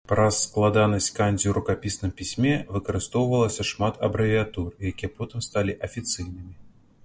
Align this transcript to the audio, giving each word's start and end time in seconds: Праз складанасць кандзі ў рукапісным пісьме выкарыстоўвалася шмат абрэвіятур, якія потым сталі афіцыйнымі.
Праз 0.09 0.35
складанасць 0.43 1.09
кандзі 1.17 1.45
ў 1.49 1.53
рукапісным 1.57 2.15
пісьме 2.23 2.55
выкарыстоўвалася 2.79 3.69
шмат 3.71 4.03
абрэвіятур, 4.11 4.67
якія 4.93 5.15
потым 5.21 5.49
сталі 5.49 5.81
афіцыйнымі. 5.89 6.53